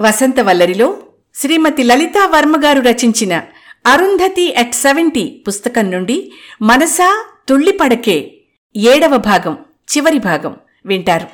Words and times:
వసంతవల్లరిలో 0.00 0.96
శ్రీమతి 1.34 1.82
లలితా 1.82 2.26
వర్మ 2.26 2.64
గారు 2.64 2.80
రచించిన 2.80 3.42
Arundhati 3.86 4.54
at 4.54 4.74
seventy 4.74 5.44
పుస్తకం 5.48 5.90
నుండి 5.90 6.32
మనసా 6.62 7.26
తుళ్ళిపడకే 7.48 8.34
ఏడవ 8.76 9.16
భాగం 9.16 9.56
చివరి 9.92 10.18
భాగం 10.18 10.56
వింటారు. 10.86 11.26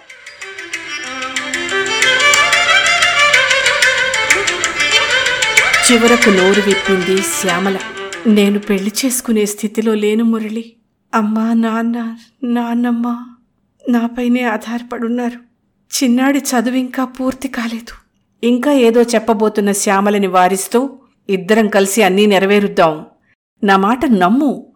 చివరకు 5.92 6.30
నోరు 6.30 6.60
విప్పింది 6.60 7.22
శ్యామల. 7.22 7.78
నేను 8.26 8.58
పెళ్ళి 8.58 8.92
చేసుకునే 9.04 9.46
స్థితిలో 9.46 9.94
లేను 9.94 10.24
మురళి. 10.24 10.72
అమ్మా 11.14 11.52
నాన్న 11.52 12.16
నాన్నమ్మ 12.44 13.26
నాపైనే 13.88 14.42
ఆధారపడున్నారు. 14.42 15.38
చిన్నాడి 15.96 16.38
చదువు 16.38 16.74
ఇంకా 16.74 17.04
పూర్తి 17.04 17.48
కాలేదు. 17.48 18.05
ఇంకా 18.46 18.72
ఏదో 18.72 19.02
చెప్పబోతున్న 19.02 19.72
శ్యామలని 19.72 20.26
వారిస్తూ 20.26 20.98
ఇద్దరం 21.30 21.68
కలిసి 21.68 22.02
అన్నీ 22.02 22.26
నెరవేరుద్దాం. 22.26 23.06
నా 23.64 23.76
మాట 23.76 24.06
నమ్ము. 24.06 24.66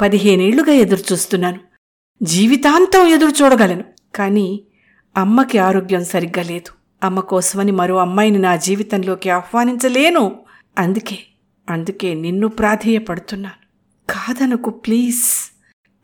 పదిహేనేళ్ళుగా 0.00 0.72
ఎదురుచూస్తున్నాను. 0.72 1.58
జీవితాంతం 2.22 3.06
ఎదురు 3.06 3.30
చూడగలను 3.30 3.84
కానీ 4.14 4.64
అమ్మకి 5.16 5.58
ఆరోగ్యం 5.58 6.04
సరిగ్గా 6.04 6.42
లేదు. 6.42 6.72
అమ్మ 7.02 7.20
కోసమని 7.20 7.72
మరో 7.72 7.96
అమ్మాయిని 7.96 8.38
నా 8.38 8.56
జీవితంలోకి 8.56 9.30
ఆహ్వానించలేను. 9.30 10.36
అందుకే 10.78 11.18
అందుకే 11.70 12.14
నిన్ను 12.14 12.48
ప్రాధేయపడుతున్నాను. 12.48 13.60
కాదనకు 14.12 14.70
ప్లీజ్ 14.70 15.52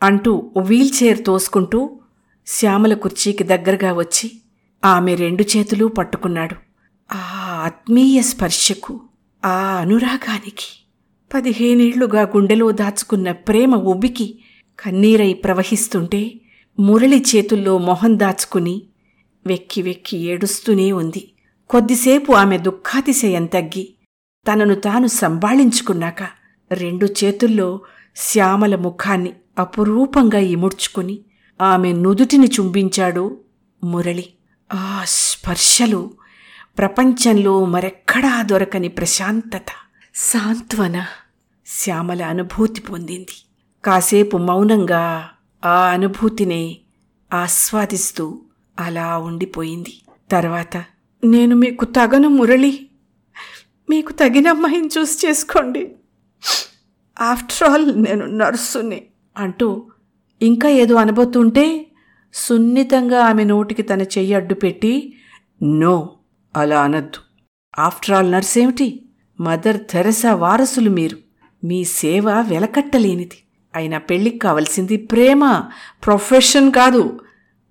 అంటూ 0.02 0.50
వీల్ 0.62 0.90
చైర్ 1.02 1.24
తోసుకుంటూ 1.24 1.98
శ్యామల 2.46 2.94
కుర్చీకి 2.94 3.44
దగ్గరగా 3.44 3.92
వచ్చి 3.92 4.32
ఆమె 4.84 5.14
రెండు 5.14 5.44
చేతులు 5.56 5.86
పట్టుకున్నాడు. 5.86 6.65
ఆ 7.12 7.18
ఆత్మీయ 7.64 8.22
స్పర్శకు 8.22 9.00
ఆ 9.44 9.78
అనురాగానికి 9.80 10.86
పదిహేనేళ్ళుగా 11.34 12.22
గుండెలో 12.22 12.70
దాచుకున్న 12.70 13.32
ప్రేమ 13.32 13.74
ఉబికి 13.74 14.38
కన్నీరై 14.80 15.32
ప్రవహిస్తుంటే 15.32 16.40
మురళి 16.80 17.24
చేతుల్లో 17.36 17.78
మొహం 17.78 18.18
దాచుకుని 18.18 18.82
వెక్కి 19.46 19.82
వెక్కి 19.82 20.16
ఏడుస్తూనే 20.16 20.92
ఉంది. 20.92 21.30
కొద్దిసేపు 21.70 22.32
ఆమె 22.32 22.58
దుఃఖాతిశయం 22.58 23.46
తగ్గి 23.46 23.94
తనను 24.52 24.74
తాను 24.74 25.06
సంభాళించుకున్నాక 25.06 26.22
రెండు 26.72 27.06
చేతుల్లో 27.06 27.80
శ్యామల 28.16 28.76
ముఖాన్ని 28.76 29.32
అపురూపంగా 29.58 30.38
ఇముడ్చుకుని 30.38 31.18
ఆమె 31.60 31.92
నుదుటిని 31.92 32.46
చుంబించాడు 32.46 33.40
మురళి. 33.84 34.24
ఆ 34.74 35.02
స్పర్శలు 35.04 36.10
ప్రపంచంలో 36.78 37.64
మరెక్కడా 37.64 38.42
దొరకని 38.42 38.88
ప్రశాంతత. 38.88 39.64
సాంత్వన. 40.14 41.06
శ్యామల 41.66 42.22
అనుభూతి 42.22 42.80
పొందింది. 42.80 43.44
కాసేపు 43.84 44.36
మౌనంగా 44.36 45.30
ఆ 45.64 45.88
అనుభూతినే 45.88 46.76
ఆస్వాదిస్తూ 47.32 48.40
అలా 48.80 49.18
ఉండిపోయింది. 49.18 49.98
తర్వాత 50.30 50.76
నేను 51.24 51.56
మీకు 51.56 51.84
తగను 51.84 52.28
మురళి. 52.28 52.86
మీకు 53.90 54.12
తగిన 54.12 54.48
అమ్మాయిని 54.48 54.88
చూసి 54.98 55.26
చేసుకోండి. 55.26 55.92
ఆఫ్టర్ 57.20 57.70
ఆల్ 57.70 58.02
నేను 58.02 58.26
నర్సుని. 58.26 59.02
అంటూ 59.36 59.86
ఇంకా 60.42 60.68
ఏదో 60.68 60.94
అనబోతుంటే 60.94 61.86
సున్నితంగా 62.34 63.24
ఆమె 63.24 63.44
నోటికి 63.44 63.82
తన 63.82 64.02
చెయ్యి 64.02 64.34
అడ్డు 64.34 64.54
పెట్టి 64.54 65.14
నో. 65.62 66.15
అలా 66.56 66.82
అనద్దు. 66.82 67.20
ఆఫ్టర్ 67.78 68.16
ఆల్ 68.16 68.32
నర్స్ 68.32 68.58
ఏమిటి 68.58 69.04
మదర్ 69.40 69.80
తెరసా 69.90 70.34
వారసులు 70.34 70.90
మీరు. 70.90 71.18
మీ 71.64 71.84
సేవ 71.84 72.30
వెలకట్టలేనిది. 72.30 73.38
అయినా 73.74 73.98
పెళ్ళికి 73.98 74.38
కావలసింది 74.38 74.96
ప్రేమ 74.96 75.64
ప్రొఫెషన్ 76.06 76.72
కాదు 76.72 77.20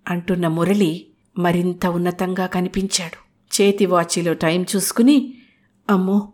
అంటున్న 0.07 0.47
మురళి 0.47 1.05
మరింత 1.37 1.85
ఉన్నతంగా 1.85 2.45
కనిపించాడు. 2.45 3.25
చేతి 3.61 3.85
వాచిలో 3.85 4.33
టైం 4.33 4.65
చూసుకుని 4.75 5.33
అమ్మో 5.89 6.33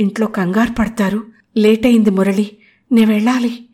ఇంట్లో 0.00 0.26
కంగారు 0.26 0.72
పడతారు. 0.72 1.26
లేట్ 1.56 1.86
అయింది 1.86 2.10
మురళి 2.10 2.56
నే 2.92 3.04
వెళ్ళాలి 3.04 3.68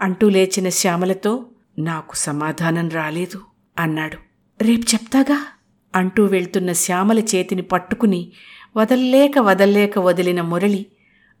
అంటూ 0.00 0.28
లేచిన 0.28 0.68
శ్యామలతో 0.68 1.46
నాకు 1.78 2.16
సమాధానం 2.16 2.88
రాలేదు 2.88 3.40
అన్నాడు. 3.78 4.18
రేపు 4.64 4.82
చెప్తాగా? 4.94 5.46
అంటూ 5.94 6.24
వెళ్తున్న 6.24 6.72
శ్యామల 6.72 7.18
చేతిని 7.18 7.62
పట్టుకుని 7.62 8.32
వదల్లేక 8.76 9.38
వదల్లేక 9.38 9.98
వదిలిన 9.98 10.40
మురళి 10.40 10.86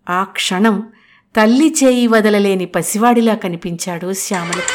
ఆ 0.08 0.24
క్షణం 0.24 0.82
తల్లి 1.36 1.74
చేయి 1.84 2.06
వదలలేని 2.06 2.66
పసివాడిలా 2.66 3.34
కనిపించాడు 3.34 4.12
శ్యామలకు. 4.12 4.74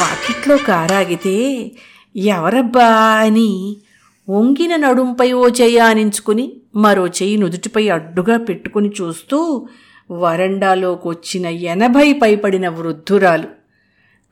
వాకిట్లో 0.00 0.56
కారాగితే 0.56 1.70
ఎవరబ్బా 2.16 2.86
అని 3.16 3.76
వంగిన 4.28 4.76
నడుంపై 4.76 5.32
ఓ 5.32 5.48
చెయ్యి 5.48 5.78
ఆనించుకుని 5.78 6.52
మరో 6.76 7.06
చెయ్యి 7.06 7.36
నుదుటిపై 7.36 7.88
అడ్డుగా 7.88 8.36
పెట్టుకుని 8.36 8.90
చూస్తూ 9.00 9.68
వరండాలోకొచ్చిన 10.12 11.46
ఎనభై 11.46 12.12
పైపడిన 12.12 12.68
వృద్ధురాలు. 12.68 13.55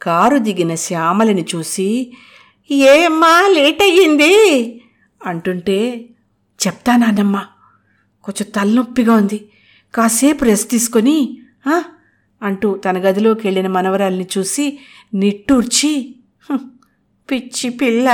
కారు 0.00 0.38
దిగిన 0.38 0.72
శ్యామలని 0.84 1.44
చూసి 1.55 1.88
ఏమ్మా 2.91 3.32
లేట్ 3.49 3.82
అయ్యింది 3.82 4.34
అంటుంటే 5.21 5.78
చెప్తానానమ్మా 6.60 7.43
కొంచెం 8.25 8.47
తలనొప్పిగా 8.55 9.15
ఉంది 9.15 9.38
కాసేపు 9.94 10.44
రెస్ట్ 10.44 10.71
తీసుకొని 10.71 11.16
అంటూ 12.43 12.69
తన 12.77 12.99
గదిలోకి 12.99 13.43
వెళ్ళిన 13.47 13.69
మనవరాల్ని 13.69 14.27
చూసి 14.37 14.65
నిట్టూర్చి 15.15 15.93
పిచ్చి 17.28 17.69
పిల్ల 17.71 18.09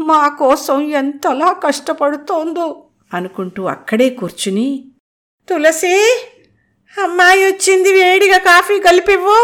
మా 0.00 0.22
కోసం 0.38 0.78
ఎంతలా 0.92 1.50
కష్టపడుతోందో 1.64 2.66
అనుకుంటూ 3.12 3.62
అక్కడే 3.66 4.08
కూర్చుని 4.10 4.68
తులసి 5.48 5.94
అమ్మాయి 6.94 7.42
వచ్చింది 7.44 7.90
వేడిగా 7.92 8.38
కాఫీ 8.46 8.76
కలిపివ్వు 8.80 9.38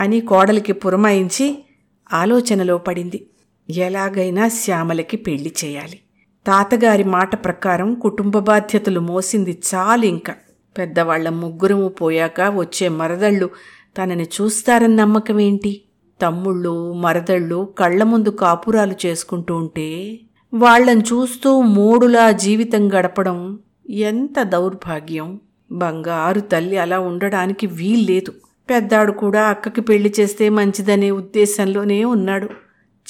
అని 0.00 0.20
కోడలికి 0.20 0.72
పురమాయించి 0.72 1.64
ఆలోచనలో 2.12 2.78
పడింది. 2.78 3.26
ఎలాగైనా 3.70 4.48
శ్యామలకి 4.48 5.16
పెళ్ళి 5.16 5.54
చేయాలి. 5.64 6.00
తాతగారి 6.46 7.04
మాట 7.04 7.44
ప్రకారం 7.44 7.94
కుటుంబ 7.94 8.38
బాధ్యతలు 8.38 9.00
మోసింది 9.00 9.62
చాలు 9.74 10.04
ఇంకా. 10.04 10.34
పెద్దవాళ్ళ 10.78 11.28
ముగ్గురము 11.28 11.88
పోయాక 11.88 12.40
వచ్చే 12.40 12.88
మరదళ్ళు 12.88 13.50
తనని 13.98 14.24
చూస్తారన్న 14.24 15.02
నమ్మకం 15.02 15.40
ఏంటి 15.40 15.82
తమ్ముళ్ళు 16.22 16.92
మరదళ్ళు 16.92 17.74
కళ్ళ 17.78 18.02
ముందు 18.02 18.28
కాపురాలు 18.28 18.94
చేసుకుంటూ 19.06 19.56
ఉంటే 19.56 20.18
వాళ్ళని 20.54 21.00
చూస్తూ 21.00 21.60
మూడులా 21.60 22.30
జీవితం 22.30 22.92
గడపడం 22.92 23.58
ఎంత 23.90 24.42
దౌర్భాగ్యం. 24.42 25.40
బంగారు 25.72 26.40
తల్లి 26.40 26.78
అలా 26.78 27.00
ఉండడానికి 27.00 27.66
వీల్లేదు. 27.66 28.32
పెద్దాడు 28.70 29.12
కూడా 29.12 29.42
అక్కకి 29.44 29.80
పెళ్ళి 29.80 30.14
చేస్తే 30.20 30.48
మంచిదనే 30.48 31.10
ఉద్దేశంలోనే 31.10 32.04
ఉన్నాడు. 32.04 32.48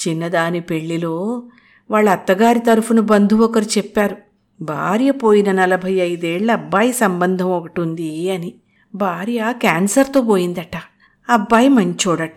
చిన్నదాని 0.07 0.61
పెళ్ళిలో 0.61 1.43
వాళ్ళ 1.91 2.09
అత్తగారి 2.09 2.59
తరఫున 2.59 2.99
బంధువు 2.99 3.43
ఒకరు 3.43 3.63
చెప్పారు. 3.63 4.15
భార్య 4.61 5.11
పోయిన 5.11 5.51
నలభై 5.51 5.93
ఐదేళ్ళ 5.93 6.51
అబ్బాయి 6.51 6.93
సంబంధం 6.93 7.51
ఒకటి 7.51 7.81
ఉంది 7.81 8.31
అని. 8.31 8.53
భార్య 8.95 9.53
క్యాన్సర్తో 9.57 10.21
పోయిందట. 10.21 10.75
అబ్బాయి 11.29 11.69
మంచోడట. 11.69 12.35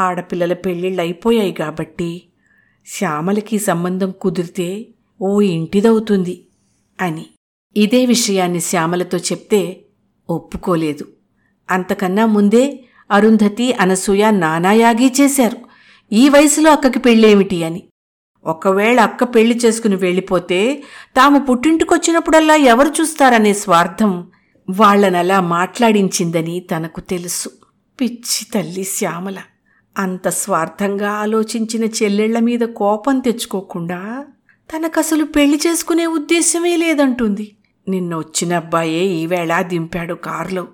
ఆడపిల్లల 0.00 0.52
పెళ్ళిళ్ళు 0.52 1.02
అయిపోయాయి 1.02 1.52
కాబట్టి 1.52 2.22
శ్యామలకి 2.86 3.58
సంబంధం 3.58 4.14
కుదిరితే 4.20 4.86
ఓ 5.22 5.40
ఇంటిదవుతుంది 5.40 6.46
అని. 7.00 7.26
ఇదే 7.76 8.06
విషయాన్ని 8.06 8.60
శ్యామలతో 8.60 9.18
చెప్తే 9.18 9.80
ఒప్పుకోలేదు. 10.30 11.04
అంతకన్నా 11.68 12.26
ముందే 12.26 12.64
అరుంధతి 13.10 13.72
అనసూయ 13.72 14.30
నానాయాగి 14.30 15.12
చేశారు. 15.20 15.58
ఈ 16.12 16.28
వయసులో 16.28 16.72
అక్కకి 16.72 16.98
పెళ్ళేమిటి 16.98 17.64
అని. 17.64 17.82
ఒకవేళ 18.44 19.00
అక్క 19.00 19.24
పెళ్ళి 19.24 19.56
చేసుకుని 19.56 19.96
వెళ్ళిపోతే 19.96 20.82
తాము 21.16 21.38
పుట్టింటికొచ్చినప్పుడల్లా 21.38 22.54
ఎవరు 22.54 22.88
చూస్తారనే 23.00 23.52
స్వార్థం 23.54 24.12
వాళ్ళనలా 24.68 25.40
మాట్లాడించిందని 25.40 26.60
తనకు 26.60 27.00
తెలుసు. 27.00 27.50
పిచ్చి 27.98 28.44
తల్లి 28.54 28.84
శ్యామల! 28.84 29.38
అంత 29.96 30.28
స్వార్థంగా 30.28 31.10
ఆలోచించిన 31.10 31.84
చెల్లెళ్ళ 31.84 32.38
మీద 32.38 32.60
కోపం 32.60 33.18
తెచ్చుకోకుండా 33.18 34.00
తనకసలు 34.70 35.24
పెళ్ళి 35.24 35.60
చేసుకునే 35.66 36.06
ఉద్దేశమే 36.06 36.76
లేదంటుంది. 36.76 37.46
నిన్న 37.88 38.16
వచ్చిన 38.16 38.54
అబ్బాయే 38.54 39.02
ఈవేళ 39.20 39.62
దింపాడు 39.62 40.14
కారులో. 40.14 40.64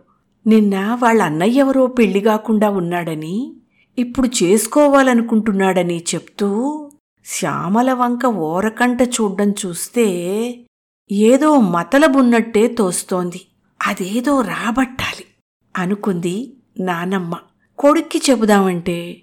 నిన్న 0.47 0.99
వాళ్ళ 1.03 1.23
అన్నయ్య 1.23 1.59
ఎవరో 1.59 1.87
పెళ్ళి 1.87 2.21
కాకుండా 2.21 2.71
ఉన్నాడని 2.71 3.53
ఇప్పుడు 3.99 4.29
చేసుకోవాలనుకుంటున్నాడని 4.43 6.05
చెప్తూ 6.15 6.49
శ్యామల 7.25 7.93
వంక 7.93 8.27
ఓరకంట 8.27 9.03
చూడ్డం 9.03 9.55
చూస్తే 9.67 10.07
ఏదో 11.13 11.61
మతలబున్నట్టే 11.61 12.69
తోస్తోంది. 12.69 13.41
అదేదో 13.87 14.41
రాబట్టాలి 14.41 15.25
అనుకుంది 15.77 16.53
నానమ్మ. 16.81 17.39
కొడుక్కి 17.79 18.23
చెబుదామంటే 18.31 19.23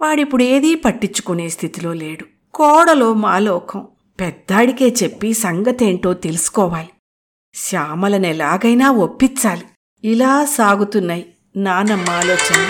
వాడిప్పుడు 0.00 0.42
ఏదీ 0.42 0.74
పట్టించుకునే 0.74 1.48
స్థితిలో 1.48 1.92
లేడు. 1.92 2.24
కోడలో 2.54 3.14
మాలోకం. 3.14 3.86
పెద్దాడికే 4.20 4.94
చెప్పి 5.02 5.32
సంగతేంటో 5.32 6.14
తెలుసుకోవాలి. 6.14 6.88
శ్యామలనెలాగైనా 7.54 8.90
ఒప్పించాలి. 8.90 9.64
ఇలా 10.04 10.44
సాగుతున్నాయి 10.44 11.26
నానమ్మ 11.56 12.10
ఆలోచన. 12.10 12.68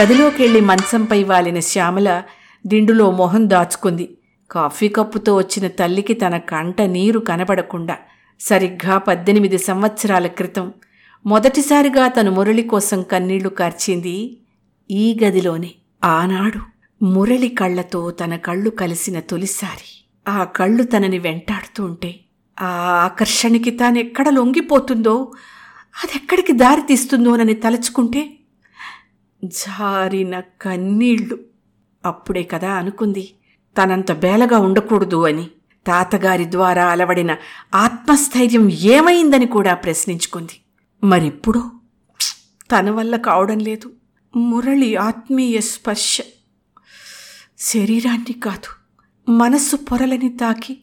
గదిలోకెళ్ళి 0.00 0.60
మంచంపై 0.60 1.22
వాలిన 1.22 1.60
శ్యామల 1.60 2.22
దిండులో 2.66 3.10
మొహం 3.10 3.50
దాచుకుంది. 3.50 4.18
కాఫీ 4.50 4.88
కప్పుతో 4.88 5.36
వచ్చిన 5.36 5.68
తల్లికి 5.68 6.14
తన 6.14 6.38
కంట 6.38 6.82
నీరు 6.82 7.18
కనబడకుండా 7.18 7.96
సరిగ్గా 8.40 8.98
పద్దెనిమిది 8.98 9.58
సంవత్సరాల 9.58 10.26
క్రితం 10.26 10.72
మొదటిసారిగా 11.26 12.08
తను 12.08 12.30
మురళి 12.30 12.62
కోసం 12.62 13.02
కన్నీళ్ళు 13.02 13.48
కార్చింది 13.48 14.40
ఈ 14.90 15.18
గదిలోనే. 15.24 15.70
ఆనాడు 16.04 16.60
మురళి 17.04 17.48
కళ్ళతో 17.48 18.10
తన 18.10 18.36
కళ్ళు 18.36 18.70
కలిసిన 18.70 19.20
తొలిసారి 19.20 20.04
ఆ 20.28 20.44
కళ్ళు 20.44 20.82
తనని 20.82 21.18
వెంటాడుతూ 21.18 21.84
ఉంటే 21.84 22.14
ఆ 22.60 22.66
ఆకర్షణకి 23.04 23.78
ఎక్కడ 23.98 24.28
లొంగిపోతుందో 24.28 25.32
అదెక్కడికి 26.04 26.52
దారి 26.52 26.82
తీస్తుందోనని 26.82 27.54
తలుచుకుంటే 27.54 28.36
జారిన 29.44 30.40
కన్నీళ్ళు. 30.40 31.38
అప్పుడే 32.04 32.42
కదా 32.42 32.72
అనుకుంది 32.72 33.34
తనంత 33.82 34.12
బేలగా 34.12 34.58
ఉండకూడదు 34.58 35.26
అని. 35.26 35.46
తాతగారి 35.86 36.50
ద్వారా 36.50 36.86
అలవడిన 36.86 37.36
ఆత్మస్థైర్యం 37.74 38.70
ఏమైందని 38.70 39.46
కూడా 39.46 39.74
ప్రశ్నించుకుంది. 39.74 40.60
మరిప్పుడు? 41.06 41.70
తన 42.72 42.90
వల్ల 42.90 43.16
కావడం 43.16 43.58
లేదు. 43.58 43.92
మురళి 44.36 44.96
ఆత్మీయ 44.96 45.60
స్పర్శ. 45.60 46.18
శరీరాన్ని 47.58 48.32
కాదు 48.32 48.84
మనస్సు 49.30 49.76
పొరలని 49.76 50.28
తాకి 50.28 50.78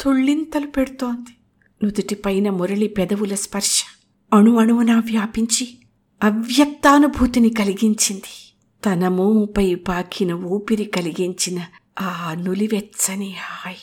తుళ్ళింతలు 0.00 0.66
పెడుతోంది. 0.66 1.36
నుదుటిపైన 1.84 2.50
మురళి 2.50 2.88
పెదవుల 2.88 3.34
స్పర్శ. 3.34 3.84
అణు 4.32 4.56
అణువున 4.56 4.94
వ్యాపించి 4.94 5.78
అవ్యక్తానుభూతిని 6.22 7.50
కలిగించింది. 7.50 8.52
తన 8.84 9.08
మోముపై 9.08 9.74
పాకిన 9.74 10.32
ఊపిరి 10.32 10.84
కలిగించిన 10.84 11.66
ఆ 12.00 12.34
నులివెచ్చని 12.38 13.36
హాయ్. 13.40 13.76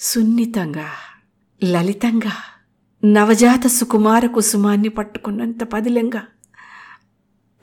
సున్నితంగా 0.00 0.88
లలితంగా 1.64 2.32
నవజాత 3.04 3.66
సుకుమార 3.66 4.26
కుసుమాన్ని 4.26 4.88
పట్టుకున్నంత 4.88 5.64
పదిలంగా 5.64 6.22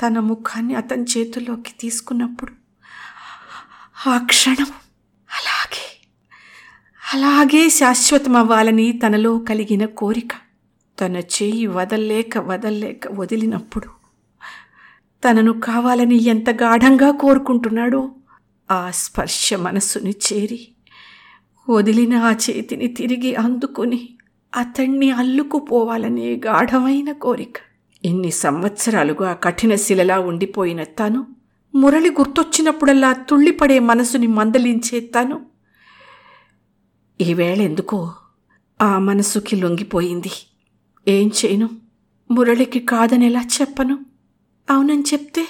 తన 0.01 0.19
ముఖాన్ని 0.19 0.75
అతని 0.75 1.05
చేతుల్లోకి 1.17 1.73
తీసుకున్నప్పుడు 1.79 2.51
ఆ 4.09 4.17
క్షణం 4.25 4.65
అలాగే 7.13 7.69
శాశ్వతమవ్వాలని 7.69 8.91
తనలో 8.91 9.37
కలిగిన 9.37 9.85
కోరిక. 9.85 10.31
తన 11.01 11.17
చేయి 11.17 11.67
వదల్లేక 11.67 12.37
వదల్లేక 12.37 13.01
వదిలినప్పుడు 13.11 13.87
తనను 15.23 15.59
కావాలని 15.59 16.23
ఎంత 16.23 16.49
గాఢంగా 16.49 17.11
కోరుకుంటున్నాడో 17.11 18.11
ఆ 18.71 18.91
స్పర్శ 18.91 19.53
మనస్సుని 19.53 20.11
చేరి 20.11 20.67
వదిలిన 21.69 22.15
ఆ 22.15 22.31
చేతిని 22.31 22.87
తిరిగి 22.87 23.35
అందుకుని 23.35 24.09
అతణ్ణి 24.55 25.11
అల్లుకుపోవాలనే 25.11 26.41
గాఢమైన 26.45 27.11
కోరిక. 27.11 27.57
ఇన్ని 28.05 28.31
సంవత్సరాలుగా 28.31 29.33
కఠిన 29.33 29.75
శిలలా 29.75 30.19
ఉండిపోయిన 30.19 30.83
తను 30.83 31.27
మురళి 31.75 32.09
గుర్తొచ్చినప్పుడల్లా 32.09 33.13
తుళ్ళిపడే 33.13 33.79
మనసుని 33.79 34.27
మందలించే 34.27 34.99
తను 34.99 35.52
ఈవేళ 37.21 37.61
ఎందుకో 37.61 38.13
ఆ 38.81 38.97
మనసుకి 38.97 39.55
లొంగిపోయింది. 39.55 40.31
ఏం 41.07 41.27
చేయను? 41.27 41.69
మురళికి 42.31 42.79
కాదని 42.79 43.25
ఎలా 43.25 43.41
చెప్పను. 43.61 43.99
అవునని 44.69 45.01
చెప్తే 45.01 45.47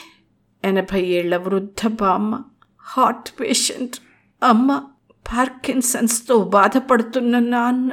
ఎనభై 0.64 1.02
ఏళ్ళ 1.02 1.38
వృద్ధ 1.38 1.88
బామ్మ 1.88 2.42
హార్ట్ 2.82 3.42
పేషెంట్ 3.42 3.96
అమ్మ 4.44 4.84
పార్కిన్సన్స్తో 5.28 6.44
బాధపడుతున్న 6.44 7.40
నాన్న. 7.40 7.92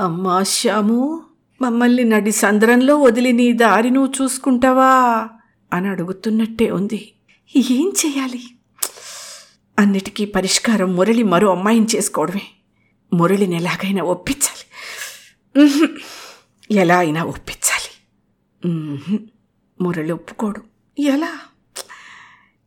అమ్మా 0.00 0.42
శ్యాము 0.42 1.22
మమ్మల్ని 1.62 2.04
నడి 2.04 2.32
సంద్రంలో 2.32 2.96
వదిలి 2.96 3.32
నీ 3.32 3.52
దారి 3.52 3.90
నువ్వు 3.90 4.22
చూసుకుంటావా? 4.22 5.28
అని 5.72 5.88
అడుగుతున్నట్టే 5.88 6.70
ఉంది. 6.70 7.12
ఏం 7.56 7.92
చేయాలి? 8.06 8.42
అన్నిటికీ 9.78 10.24
పరిష్కారం 10.24 10.96
మురళి 10.96 11.22
మరో 11.22 11.50
అమ్మాయిని 11.50 11.86
చేసుకోవడమే. 11.96 12.42
మురళిని 13.12 13.56
ఎలాగైనా 13.56 14.02
ఒప్పించాలి 14.02 14.62
ఎలా 16.70 16.98
అయినా 16.98 17.24
ఒప్పించాలి. 17.24 17.90
మురళి 19.80 20.12
ఒప్పుకోడు. 20.12 20.62
ఎలా? 20.98 21.38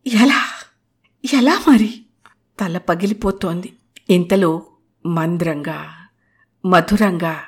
ఎలా? 0.06 0.44
ఎలా 1.34 1.64
మరి? 1.68 2.04
తల 2.60 2.78
పగిలిపోతోంది. 2.78 3.72
ఇంతలో 4.10 4.66
మంద్రంగా 5.06 6.06
మధురంగా 6.66 7.42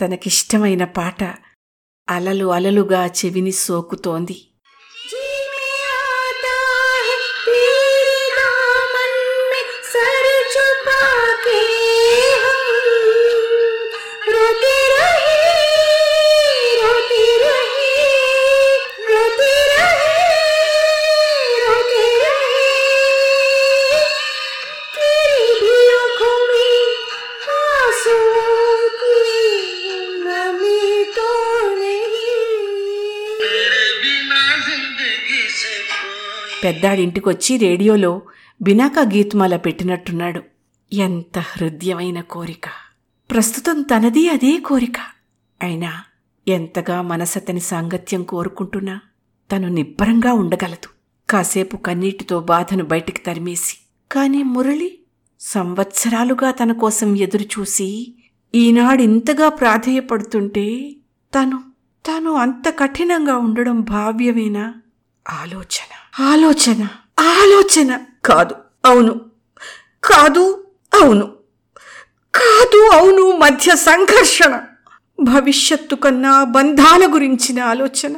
తనకిష్టమైన 0.00 0.84
పాట 0.84 1.24
అలలు 2.08 2.46
అలలుగా 2.52 3.06
చెవిని 3.06 3.52
సోకుతోంది. 3.52 4.46
పెద్దాడింటికొచ్చి 36.66 37.56
రేడియోలో 37.56 38.22
బినాకా 38.62 39.02
గీత్మాల 39.02 39.56
పెట్టినట్టున్నాడు. 39.56 40.42
ఎంత 40.92 41.38
హృదయమైన 41.38 42.20
కోరిక. 42.20 42.68
ప్రస్తుతం 43.30 43.82
తనది 43.82 44.28
అదే 44.28 44.58
కోరిక. 44.58 44.98
అయినా 45.62 46.04
ఎంతగా 46.48 47.02
మనసతని 47.02 47.60
సాంగత్యం 47.60 48.22
కోరుకుంటున్నా 48.22 49.00
తను 49.52 49.68
నిబ్బరంగా 49.68 50.32
ఉండగలదు. 50.32 50.88
కాసేపు 51.30 51.76
కన్నీటితో 51.76 52.40
బాధను 52.40 52.84
బయటికి 52.84 53.20
తరిమేసి. 53.20 53.76
కాని 54.12 54.42
మురళి 54.42 54.98
సంవత్సరాలుగా 55.40 56.50
తన 56.50 56.72
కోసం 56.72 57.16
ఎదురుచూసి 57.16 58.14
ఈనాడింతగా 58.54 59.48
ప్రాధేయపడుతుంటే 59.48 60.96
తను 61.34 61.62
తాను 62.06 62.32
అంత 62.32 62.78
కఠినంగా 62.78 63.36
ఉండడం 63.36 63.80
భావ్యమేనా? 63.80 64.74
ఆలోచన. 65.28 65.95
ఆలోచన 66.20 66.88
ఆలోచన. 67.20 68.00
కాదు 68.24 68.54
అవును. 68.84 69.30
కాదు 70.04 70.66
అవును. 71.02 71.36
కాదు 72.34 72.90
అవును 72.92 73.36
మధ్య 73.36 73.76
సంఘర్షణ. 73.76 74.66
భవిష్యత్తు 75.20 75.94
కన్నా 75.94 76.44
బంధాల 76.44 77.14
గురించిన 77.14 77.60
ఆలోచన. 77.60 78.14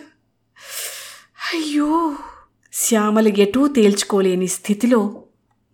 అయ్యో! 1.55 2.17
శ్యామలు 2.73 3.29
ఎటూ 3.29 3.69
తేల్చుకోలేని 3.69 4.49
స్థితిలో 4.49 5.25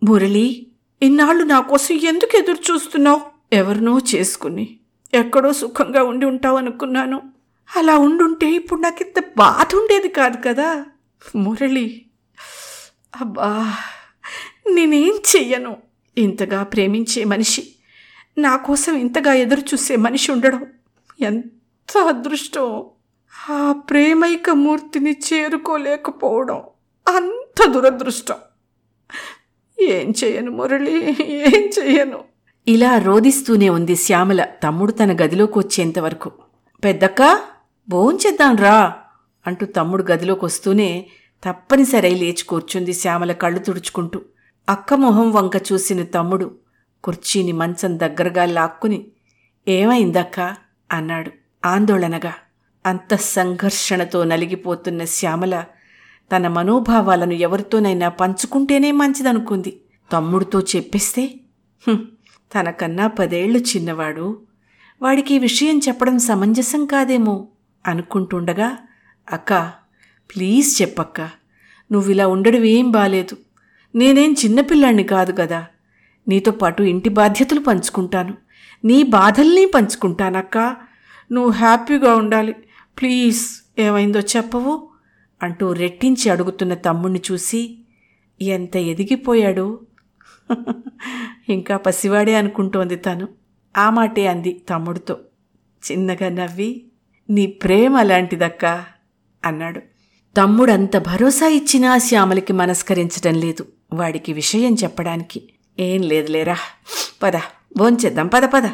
మురళి 0.03 0.67
ఇన్నాళ్ళు 1.01 1.43
నా 1.43 1.59
కోసం 1.59 1.95
ఎందుకు 1.95 2.37
ఎదురు 2.37 2.73
చూస్తున్నావు? 2.73 3.21
ఎవరినో 3.53 3.99
చేసుకుని. 4.15 4.79
ఎక్కడో 5.13 5.53
సుఖంగా 5.53 6.03
ఉండి 6.03 6.25
ఉంటావు 6.25 6.57
అనుకున్నాను. 6.57 7.21
అలా 7.77 7.97
ఉండుంటే 7.97 8.51
ఇప్పుడు 8.51 8.81
నాకు 8.81 9.03
ఇంత 9.03 9.23
బాధ 9.37 9.75
ఉండేది 9.75 10.07
కాదు 10.07 10.37
కదా. 10.47 10.85
మురళి 11.35 12.05
అబ్బా 13.21 13.73
నేనేం 14.71 15.15
చెయ్యను. 15.35 15.77
ఇంతగా 16.17 16.63
ప్రేమించే 16.63 17.23
మనిషి 17.23 17.67
నా 18.37 18.55
కోసం 18.57 18.97
ఇంతగా 18.97 19.33
ఎదురు 19.33 19.59
చూసే 19.59 19.95
మనిషి 19.95 20.31
ఉండడం 20.31 20.65
ఎంత 21.21 21.97
అదృష్టం. 21.97 22.83
ఆ 23.49 23.71
ప్రేమైక 23.71 24.49
మూర్తిని 24.49 25.11
చేరుకోలేకపోవడం 25.11 26.61
అంత 27.07 27.69
దురదృష్టం. 27.69 28.35
ఏం 29.81 30.13
చేయను 30.23 30.51
మురళి 30.51 30.95
ఏం 31.19 31.69
చేయను 31.77 32.23
ఇలా 32.67 32.97
రోదిస్తూనే 32.97 33.69
ఉంది 33.69 33.95
శ్యామల 33.95 34.43
తమ్ముడు 34.63 34.91
తన 34.91 35.11
గదిలోకి 35.21 35.59
వచ్చేంతవరకు 35.59 36.31
పెద్దక్క 36.83 37.39
భోంచేద్దాం 37.89 38.55
రా 38.55 38.95
అంటూ 39.47 39.65
తమ్ముడు 39.65 40.03
గదిలోకి 40.03 40.45
వస్తూనే 40.45 41.09
తప్పనిసరై 41.45 42.13
లేచి 42.15 42.43
కూర్చుంది 42.43 42.93
శ్యామల 42.93 43.31
కళ్ళు 43.31 43.59
తుడుచుకుంటూ. 43.59 44.21
అక్క 44.69 44.93
మొహం 44.93 45.31
వంక 45.31 45.55
చూసిన 45.71 46.03
తమ్ముడు 46.03 46.55
కుర్చీని 47.03 47.51
మంచం 47.51 47.99
దగ్గరగా 47.99 48.45
లాక్కుని 48.45 49.07
ఏమైందక్క? 49.67 50.55
అన్నాడు 50.91 51.31
ఆందోళనగా. 51.65 52.33
అంత 52.85 53.15
సంఘర్షణతో 53.15 54.23
నలిగిపోతున్న 54.23 55.05
శ్యామల 55.05 55.65
తన 56.35 56.47
మనోభావాలను 56.47 57.33
ఎవరితోనైనా 57.33 58.09
పంచుకుంటేనే 58.09 58.91
మంచిదనుకుంది. 58.91 59.81
తమ్ముడితో 60.11 60.59
చెప్పేస్తే 60.61 61.33
తనకన్నా 62.55 63.07
పదేళ్ళు 63.07 63.59
చిన్నవాడు. 63.59 64.41
వాడికి 65.01 65.33
ఈ 65.33 65.39
విషయం 65.39 65.77
చెప్పడం 65.79 66.19
సమంజసం 66.19 66.85
కాదేమో 66.85 67.47
అనుకుంటుండగా 67.87 68.77
అక్క 69.31 69.84
ప్లీజ్ 70.33 70.81
చెప్పక్క 70.81 71.21
నువ్విలా 71.91 72.27
ఉండడం 72.27 72.63
ఏం 72.63 72.91
బాలేదు. 72.91 73.37
నేనేం 73.95 74.35
చిన్నపిల్లాణ్ణి 74.45 75.03
కాదు 75.03 75.33
కదా. 75.39 75.65
నీతో 76.27 76.51
పాటు 76.51 76.83
ఇంటి 76.83 77.09
బాధ్యతలు 77.09 77.59
పంచుకుంటాను. 77.59 78.37
నీ 78.85 79.03
బాధల్ని 79.03 79.65
పంచుకుంటానక్క. 79.65 80.57
నువ్వు 81.31 81.51
హ్యాపీగా 81.51 82.15
ఉండాలి. 82.15 82.53
ప్లీజ్ 83.01 83.71
ఏమైందో 83.79 84.19
చెప్పవు 84.19 84.89
అంటూ 85.43 85.73
రెట్టించి 85.73 86.29
అడుగుతున్న 86.29 86.73
తమ్ముణ్ణి 86.73 87.21
చూసి 87.31 87.79
ఎంత 88.41 88.75
ఎదిగిపోయాడు? 88.75 89.79
ఇంకా 91.49 91.77
పసివాడే 91.77 92.35
అనుకుంటోంది 92.35 92.95
తను. 92.95 93.27
ఆ 93.77 93.89
మాటే 93.89 94.27
అంది 94.27 94.61
తమ్ముడితో. 94.69 95.17
చిన్నగా 95.91 96.29
నవ్వి 96.29 96.83
నీ 97.29 97.47
ప్రేమ 97.47 97.97
అలాంటిదక్కా 97.97 98.85
అన్నాడు. 99.45 99.81
తమ్ముడంత 100.37 100.97
భరోసా 100.97 101.47
ఇచ్చినా 101.47 101.97
శ్యామలకి 101.97 102.53
మనస్కరించటం 102.53 103.35
లేదు. 103.39 103.65
వాడికి 103.93 104.33
విషయం 104.33 104.73
చెప్పడానికి 104.73 105.49
ఏం 105.79 106.01
లేదులేరా. 106.01 106.57
పద 107.23 107.35
భోంచేద్దాం 107.77 108.27
పద 108.27 108.45
పద 108.45 108.65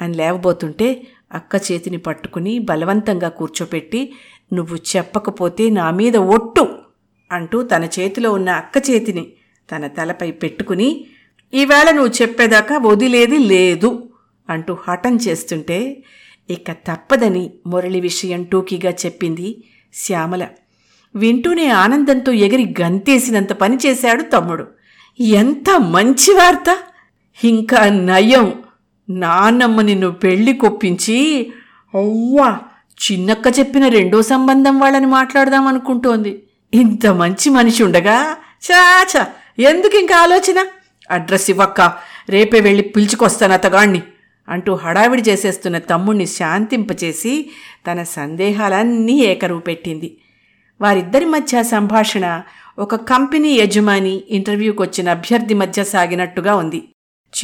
అని 0.00 0.14
లేవబోతుంటే 0.14 1.06
అక్క 1.32 1.72
చేతిని 1.72 1.96
పట్టుకుని 1.96 2.58
బలవంతంగా 2.58 3.28
కూర్చోపెట్టి 3.28 4.12
నువ్వు 4.52 4.76
చెప్పకపోతే 4.96 5.70
నా 5.70 5.90
మీద 5.90 6.16
ఒట్టు 6.16 6.68
అంటూ 7.32 7.62
తన 7.62 7.84
చేతిలో 7.98 8.32
ఉన్న 8.32 8.50
అక్క 8.50 8.90
చేతిని 8.90 9.26
తన 9.70 9.86
తలపై 9.86 10.30
పెట్టుకుని 10.30 11.06
ఈవేళ 11.54 11.90
నువ్వు 11.90 12.12
చెప్పేదాకా 12.22 12.78
వదిలేది 12.78 13.38
లేదు 13.38 14.08
అంటూ 14.50 14.76
హఠం 14.88 15.16
చేస్తుంటే 15.16 16.04
ఇక 16.50 16.72
తప్పదని 16.72 17.50
మురళి 17.66 18.00
విషయం 18.00 18.44
టూకీగా 18.44 18.90
చెప్పింది 18.90 19.64
శ్యామల. 19.94 20.46
వింటూనే 21.16 21.68
ఆనందంతో 21.68 22.32
ఎగిరి 22.32 22.74
గంతేసినంత 22.80 23.52
పని 23.52 23.78
చేశాడు 23.86 24.22
తమ్ముడు. 24.22 24.64
ఎంత 25.36 25.68
మంచి 25.90 26.32
వార్త! 26.32 26.68
ఇంకా 27.38 27.80
నయం. 28.08 28.46
నాన్నమ్మ 29.08 29.80
నిన్ను 29.80 30.10
పెళ్ళి 30.22 30.52
కొప్పించి 30.54 31.18
అవ్వా 31.94 32.48
చిన్నక్క 32.98 33.46
చెప్పిన 33.58 33.88
రెండో 33.88 34.22
సంబంధం 34.22 34.78
వాళ్ళని 34.78 35.06
మాట్లాడదాం 35.06 35.66
అనుకుంటోంది. 35.66 36.32
ఇంత 36.72 37.06
మంచి 37.06 37.50
మనిషి 37.50 37.82
ఉండగా 37.82 38.16
చాచా 38.68 39.22
ఎందుకు 39.60 39.96
ఇంకా 39.96 40.16
ఆలోచన? 40.16 40.58
అడ్రస్ 41.10 41.50
ఇవ్వక్క. 41.50 41.80
రేపే 42.30 42.60
వెళ్ళి 42.60 42.82
పిలుచుకొస్తాను 42.94 43.54
అతగాణ్ణి 43.54 44.00
అంటూ 44.48 44.74
హడావిడి 44.74 45.22
చేసేస్తున్న 45.22 45.78
తమ్ముణ్ణి 45.90 46.26
శాంతింపచేసి 46.38 47.32
తన 47.86 48.02
సందేహాలన్నీ 48.16 49.16
ఏకరువు 49.22 49.60
పెట్టింది. 49.60 50.08
వారిద్దరి 50.80 51.24
మధ్య 51.24 51.62
సంభాషణ 51.62 52.42
ఒక 52.78 52.94
కంపెనీ 52.94 53.48
యజమాని 53.48 54.24
ఇంటర్వ్యూకి 54.28 54.82
వచ్చిన 54.82 55.08
అభ్యర్థి 55.08 55.54
మధ్య 55.54 55.84
సాగినట్టుగా 55.84 56.54
ఉంది. 56.54 56.88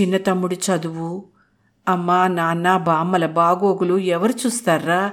చిన్న 0.00 0.16
తమ్ముడి 0.16 0.54
చదువు 0.54 1.24
అమ్మా 1.88 2.28
నాన్న 2.28 2.76
బామ్మల 2.76 3.26
బాగోగులు 3.26 3.98
ఎవరు 3.98 4.32
చూస్తారా? 4.32 5.10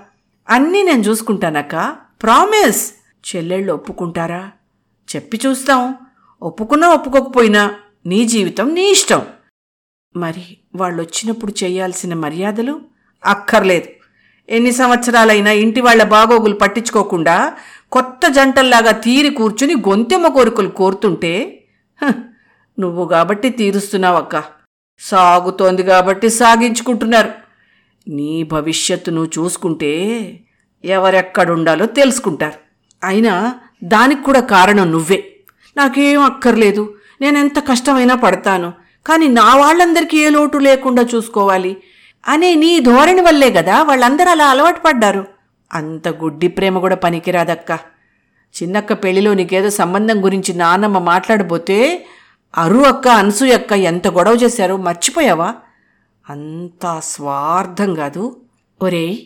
అన్నీ 0.49 0.83
నేను 0.83 1.01
చూసుకుంటానక్క. 1.01 1.95
ప్రామిస్ 2.21 2.93
చెల్లెళ్ళు 3.35 3.73
ఒప్పుకుంటారా? 3.73 4.51
చెప్పి 5.15 5.39
చూస్తాం. 5.45 5.95
ఒప్పుకున్నా 6.41 6.87
ఒప్పుకోకపోయినా 6.87 7.75
నీ 8.05 8.25
జీవితం 8.25 8.75
నీ 8.75 8.91
ఇష్టం. 8.91 9.21
మరి 10.15 10.57
వాళ్ళు 10.75 11.01
వచ్చినప్పుడు 11.01 11.53
చేయాల్సిన 11.63 12.13
మర్యాదలు? 12.13 12.81
అక్కర్లేదు. 13.25 13.87
ఎన్ని 14.49 14.71
సంవత్సరాలైనా 14.71 15.51
ఇంటి 15.51 15.81
వాళ్ళ 15.81 16.03
బాగోగులు 16.03 16.55
పట్టించుకోకుండా 16.55 17.57
కొత్త 17.91 18.27
జంటల్లాగా 18.27 18.91
తీరి 18.91 19.29
కూర్చుని 19.29 19.73
గొంతెమ్మ 19.73 20.27
కోరికలు 20.27 20.67
కోరుతుంటే 20.69 21.63
"హ, 22.01 22.09
నువ్వు 22.79 23.07
కాబట్టి 23.07 23.49
తీరుస్తున్నావక్క. 23.49 24.43
సాగుతోంది 24.99 25.83
కాబట్టి 25.83 26.29
సాగించుకుంటున్నారు. 26.29 27.31
నీ 28.07 28.43
భవిష్యత్తును 28.43 29.25
చూసుకుంటే 29.25 29.91
ఎవరెక్కడుండాలో 30.83 31.85
తెలుసుకుంటారు. 31.85 32.57
అయినా 33.03 33.55
దానికి 33.83 34.23
కూడా 34.23 34.39
కారణం 34.39 34.91
నువ్వే. 34.91 35.33
నాకేం 35.77 36.21
అక్కర్లేదు. 36.21 36.95
నేనెంత 37.21 37.59
కష్టమైనా 37.59 38.15
పడతాను. 38.15 38.73
కానీ 39.05 39.27
నా 39.27 39.55
వాళ్ళందరికీ 39.55 40.17
ఏ 40.17 40.29
లోటు 40.29 40.57
లేకుండా 40.57 41.01
చూసుకోవాలి 41.15 41.77
అనే 42.27 42.55
నీ 42.55 42.79
ధోరణి 42.79 43.21
వల్లే 43.21 43.51
కదా 43.51 43.83
వాళ్ళందరూ 43.83 44.29
అలా 44.29 44.47
అలవాటు 44.47 44.79
పడ్డారు. 44.79 45.38
అంత 45.73 46.07
గుడ్డి 46.07 46.47
ప్రేమ 46.47 46.79
కూడా 46.79 46.95
పనికిరాదక్క. 46.95 47.71
చిన్నక్క 48.63 48.93
పెళ్ళిలో 48.93 49.33
నీకేదో 49.33 49.69
సంబంధం 49.69 50.25
గురించి 50.25 50.53
నాన్నమ్మ 50.53 50.99
మాట్లాడబోతే 50.99 52.05
అరు 52.57 52.77
అక్క 52.77 53.07
అనసూయ 53.07 53.53
అక్క 53.53 53.71
ఎంత 53.71 54.07
గొడవ 54.07 54.33
చేశారో 54.33 54.77
మర్చిపోయావా? 54.77 55.55
అంత 56.29 56.99
స్వార్థం 57.03 57.95
కాదు. 57.95 58.35
ఒరేయ్ 58.81 59.17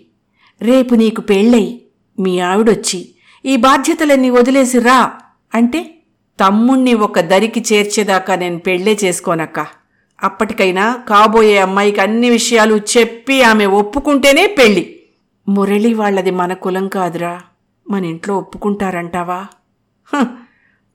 రేపు 0.62 0.96
నీకు 0.96 1.22
పెళ్ళై 1.22 1.82
మీ 2.20 2.40
ఆవిడొచ్చి 2.40 3.10
ఈ 3.46 3.56
బాధ్యతలన్నీ 3.56 4.30
వదిలేసి 4.30 4.80
రా 4.80 5.12
అంటే 5.56 5.96
తమ్ముణ్ణి 6.40 6.94
ఒక 6.94 7.20
దరికి 7.20 7.66
చేర్చేదాకా 7.74 8.36
నేను 8.36 8.60
పెళ్ళే 8.60 8.98
చేసుకోనక్క. 9.04 9.68
అప్పటికైనా 10.24 11.00
కాబోయే 11.10 11.58
అమ్మాయికి 11.58 12.02
అన్ని 12.02 12.30
విషయాలు 12.30 12.82
చెప్పి 12.98 13.44
ఆమె 13.44 13.66
ఒప్పుకుంటేనే 13.66 14.48
పెళ్ళి. 14.48 15.03
మురళి 15.48 15.94
వాళ్ళది 15.94 16.32
మన 16.32 16.54
కులం 16.54 16.88
కాదురా. 16.88 17.42
మన 17.90 18.06
ఇంట్లో 18.06 18.38
ఒప్పుకుంటారంటావా? 18.38 19.48
హ, 20.14 20.26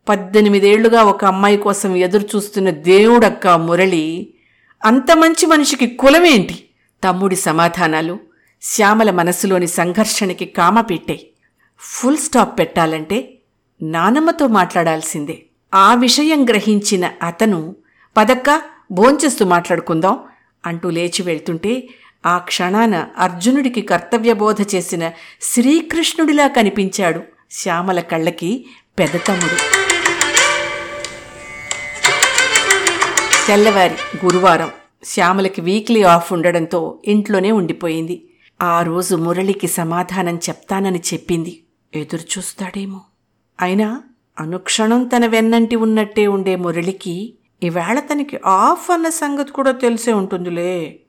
పద్దెనిమిదేళ్ళుగా 0.09 1.03
ఒక 1.03 1.25
అమ్మాయి 1.25 1.57
కోసం 1.57 1.97
ఎదురు 1.97 2.37
చూస్తున్న 2.37 2.71
దేవుడక్క 2.71 3.47
మురళి 3.47 4.35
అంత 4.85 5.13
మంచి 5.13 5.47
మనిషికి 5.47 5.87
కులమేంటి? 5.87 6.65
తమ్ముడి 7.05 7.37
సమాధానాలు 7.37 8.19
శ్యామల 8.63 9.11
మనసులోని 9.11 9.67
సంఘర్షణకి 9.67 10.45
కామ 10.45 10.81
పెట్టాయి 10.81 11.31
ఫుల్ 11.79 12.17
స్టాప్ 12.17 12.59
పెట్టాలంటే 12.59 13.39
నానమ్మతో 13.83 14.47
మాట్లాడాల్సిందే. 14.47 15.43
ఆ 15.75 15.95
విషయం 15.95 16.45
గ్రహించిన 16.45 17.11
అతను 17.23 17.77
పదక్క 18.17 18.63
భోంచేస్తూ 18.93 19.45
మాట్లాడుకుందాం 19.45 20.19
అంటూ 20.67 20.91
లేచి 20.91 21.23
వెళ్తుంటే 21.23 21.89
ఆ 22.27 22.39
క్షణాన 22.39 23.07
అర్జునుడికి 23.19 23.83
కర్తవ్యబోధ 23.83 24.63
చేసిన 24.75 25.11
శ్రీకృష్ణుడిలా 25.43 26.49
కనిపించాడు 26.49 27.21
శ్యామల 27.51 28.01
కళ్ళకి 28.01 28.67
పెదతమ్ముడు 28.99 29.79
తెల్లవారి 33.47 33.95
గురువారం 34.25 34.71
శ్యామలకి 35.05 35.61
వీక్లీ 35.61 36.03
ఆఫ్ 36.03 36.33
ఉండడంతో 36.33 36.99
ఇంట్లోనే 37.05 37.53
ఉండిపోయింది. 37.53 38.29
ఆ 38.63 38.83
రోజు 38.83 39.17
మురళికి 39.17 39.67
సమాధానం 39.67 40.37
చెప్తానని 40.37 40.99
చెప్పింది. 40.99 41.63
ఎదురుచూస్తాడేమో. 41.95 43.01
అయినా 43.61 44.03
అనుక్షణం 44.39 45.05
తన 45.05 45.27
వెన్నంటి 45.27 45.77
ఉన్నట్టే 45.77 46.27
ఉండే 46.27 46.57
మురళికి 46.57 47.35
ఈవేళ 47.63 48.01
తనకి 48.01 48.41
ఆఫ్ 48.47 48.91
అన్న 48.91 49.09
సంగతి 49.09 49.53
కూడా 49.53 49.71
తెలిసే 49.71 50.13
ఉంటుందిలే. 50.13 51.01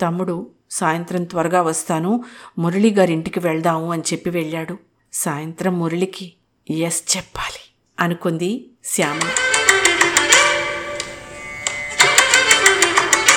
తమ్ముడు 0.00 0.46
సాయంత్రం 0.70 1.24
త్వరగా 1.24 1.62
వస్తాను 1.62 2.24
మురళి 2.58 2.90
గారింటికి 2.90 3.40
వెళ్దాము 3.40 3.92
అని 3.92 4.02
చెప్పి 4.12 4.30
వెళ్ళాడు. 4.30 4.76
సాయంత్రం 5.12 5.78
మురళికి 5.78 6.32
ఎస్ 6.70 7.16
చెప్పాలి 7.16 7.60
అనుకుంది 8.00 8.66
శ్యామ. 8.84 9.20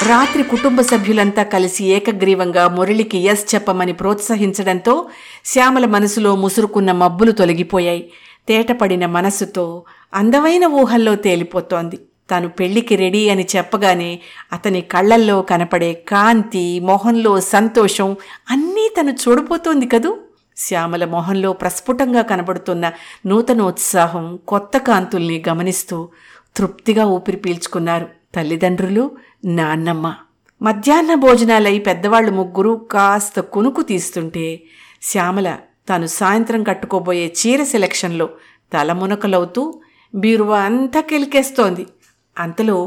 రాత్రి 0.07 0.43
కుటుంబ 0.43 0.81
సభ్యులంతా 0.81 1.43
కలిసి 1.43 1.85
ఏకగ్రీవంగా 1.85 2.67
మురళికి 2.67 3.17
ఎస్ 3.17 3.55
చెప్పమని 3.55 3.93
ప్రోత్సహించడంతో 3.93 5.09
శ్యామల 5.45 5.85
మనసులో 5.85 6.35
ముసురుకున్న 6.35 6.91
మబ్బులు 6.91 7.31
తొలగిపోయాయి. 7.31 8.11
తేటపడిన 8.47 9.05
మనసుతో 9.05 9.83
అందమైన 10.13 10.65
ఊహల్లో 10.65 11.15
తేలిపోతోంది. 11.15 11.99
తాను 12.29 12.49
పెళ్ళికి 12.49 12.95
రెడీ 12.95 13.29
అని 13.29 13.47
చెప్పగానే 13.55 14.19
అతని 14.53 14.81
కళ్ళల్లో 14.81 15.41
కనపడే 15.41 15.93
కాంతి 15.93 16.79
మొహంలో 16.79 17.41
సంతోషం 17.41 18.15
అన్నీ 18.51 18.89
తను 18.99 19.11
చూడబోతోంది 19.11 19.85
కదూ? 19.85 20.17
శ్యామల 20.57 21.05
మొహంలో 21.05 21.53
ప్రస్ఫుటంగా 21.53 22.21
కనబడుతున్న 22.21 22.91
నూతనోత్సాహం 23.25 24.39
కొత్త 24.47 24.77
కాంతుల్ని 24.77 25.43
గమనిస్తూ 25.49 26.09
తృప్తిగా 26.55 27.05
ఊపిరి 27.05 27.37
పీల్చుకున్నారు. 27.37 28.07
తల్లిదండ్రులు 28.35 29.11
నాన్నమ్మ. 29.45 30.15
మధ్యాహ్న 30.61 31.13
భోజనాలై 31.13 31.79
పెద్దవాళ్ళు 31.79 32.31
ముగ్గురు 32.31 32.87
కాస్త 32.91 33.39
కునుకు 33.39 33.81
తీస్తుంటే 33.81 34.63
శ్యామల 35.01 35.57
తాను 35.89 36.07
సాయంత్రం 36.07 36.63
కట్టుకోబోయే 36.63 37.33
చీర 37.39 37.63
సెలక్షన్లో 37.63 38.29
తలమునకలవుతూ 38.73 39.81
బీరువా 40.15 40.59
అంతా 40.59 41.01
కెలికేస్తోంది. 41.01 41.85
అంతలో 42.39 42.77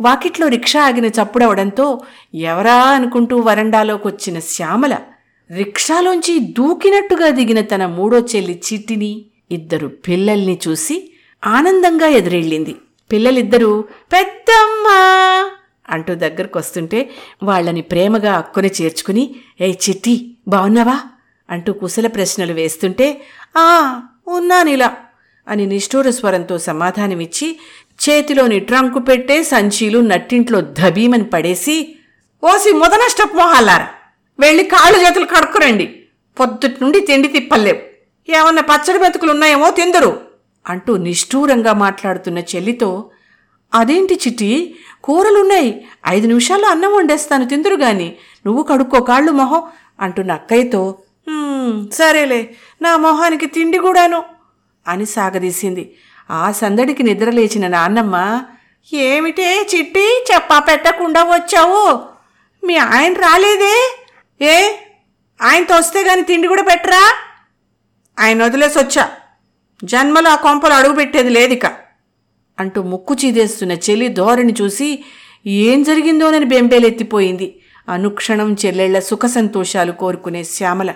వాకిట్లో 0.00 0.46
రిక్షా 0.48 0.82
ఆగిన 0.82 1.06
చప్పుడవడంతో 1.16 1.86
ఎవరా 2.48 2.76
అనుకుంటూ 2.90 3.36
వరండాలోకొచ్చిన 3.38 4.38
శ్యామల 4.48 4.94
రిక్షాలోంచి 5.50 6.34
దూకినట్టుగా 6.52 7.28
దిగిన 7.30 7.60
తన 7.62 7.86
మూడో 7.96 8.18
చెల్లి 8.32 8.62
చిట్టిని 8.66 9.12
ఇద్దరు 9.50 9.88
పిల్లల్ని 10.06 10.58
చూసి 10.66 10.96
ఆనందంగా 11.42 12.08
ఎదురెళ్ళింది. 12.10 12.74
పిల్లలిద్దరూ 13.10 13.70
పెద్దమ్మా! 14.10 14.98
అంటూ 15.88 16.14
దగ్గరకు 16.14 16.56
వస్తుంటే 16.58 16.98
వాళ్ళని 17.42 17.82
ప్రేమగా 17.82 18.32
అక్కుని 18.32 18.70
చేర్చుకుని 18.78 19.24
ఏ 19.60 19.70
చిట్టి 19.84 20.14
బావున్నావా? 20.48 20.96
అంటూ 21.48 21.70
కుశల 21.72 22.06
ప్రశ్నలు 22.06 22.52
వేస్తుంటే 22.52 23.06
ఆ 23.56 23.68
ఉన్నానిలా 24.28 24.90
అని 25.46 25.64
నిష్ఠూర 25.66 26.10
స్వరంతో 26.10 26.56
సమాధానమిచ్చి 26.60 27.46
చేతిలోని 28.08 28.60
ట్రంకు 28.60 28.98
పెట్టే 28.98 29.42
సంచీలు 29.42 29.98
నట్టింట్లో 29.98 30.60
ధబీమని 30.60 31.24
పడేసి 31.24 31.96
ఓసి 32.42 32.70
మొదనష్టపు 32.72 33.36
మొహాలారా 33.36 33.88
వెళ్ళి 34.40 34.64
కాళ్ళు 34.64 34.98
చేతులు 34.98 35.24
కడుక్కురండి. 35.24 35.86
పొద్దుటి 36.40 36.78
నుండి 36.82 37.00
తిండి 37.00 37.28
తిప్పలేవు. 37.28 37.80
ఏమన్నా 38.28 38.62
పచ్చడి 38.62 38.98
బతుకులు 38.98 39.30
ఉన్నాయేమో 39.30 39.70
తిందరు 39.70 40.20
అంటూ 40.66 40.96
నిష్ఠూరంగా 40.96 41.72
మాట్లాడుతున్న 41.72 42.38
చెల్లితో 42.38 43.10
అదేంటి 43.74 44.14
చిట్టి 44.14 44.74
కూరలున్నాయి. 45.04 45.84
ఐదు 46.08 46.26
నిమిషాల్లో 46.26 46.68
అన్నం 46.68 46.92
వండేస్తాను 46.94 47.44
తిందురు 47.48 47.76
గాని. 47.76 48.08
నువ్వు 48.46 48.62
కడుక్కో 48.62 49.00
కాళ్ళు 49.00 49.32
మొహం 49.32 49.62
అంటున్న 50.00 50.32
అక్కయ్యతో 50.32 50.98
సరేలే. 51.92 52.54
నా 52.82 52.96
మొహానికి 52.96 53.46
తిండి 53.46 53.78
కూడాను 53.78 54.22
అని 54.88 55.06
సాగదీసింది. 55.06 55.84
ఆ 56.30 56.52
సందడికి 56.52 57.02
నిద్రలేచిన 57.02 57.68
నాన్నమ్మ 57.68 58.44
ఏమిటే 58.92 59.66
చిట్టి 59.74 60.24
చెప్పా 60.34 60.58
పెట్టకుండా 60.58 61.22
వచ్చావు? 61.22 62.00
మీ 62.66 62.76
ఆయన 62.76 63.12
రాలేదే? 63.12 64.04
ఏ? 64.44 64.72
ఆయనతో 65.42 65.76
వస్తే 65.76 66.02
గాని 66.02 66.22
తిండి 66.22 66.48
కూడా 66.48 66.62
పెట్టరా? 66.62 67.14
ఆయన 68.18 68.44
వదిలేసి 68.44 68.78
వచ్చా. 68.78 69.10
జన్మలో 69.84 70.30
ఆ 70.30 70.34
కొంపలు 70.34 70.72
అడుగు 70.72 70.94
పెట్టేది 70.94 71.28
లేదిక. 71.28 71.66
అంటూ 72.60 72.82
ముక్కు 72.82 73.16
చీదేస్తున్న 73.24 73.72
చెల్లి 73.72 74.08
ధోరణి 74.08 74.54
చూసి 74.62 75.04
ఏం 75.46 75.82
జరిగిందోనని 75.82 76.44
బెంబేలెత్తిపోయింది. 76.44 77.60
అనుక్షణం 77.88 78.56
చెల్లెళ్ళ 78.66 78.98
సుఖ 78.98 79.26
సంతోషాలు 79.26 79.92
కోరుకునే 79.92 80.44
శ్యామల 80.44 80.94